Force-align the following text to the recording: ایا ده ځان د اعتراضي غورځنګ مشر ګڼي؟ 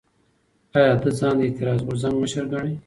ایا 0.77 0.93
ده 1.01 1.09
ځان 1.19 1.35
د 1.37 1.41
اعتراضي 1.45 1.83
غورځنګ 1.87 2.15
مشر 2.21 2.43
ګڼي؟ 2.51 2.73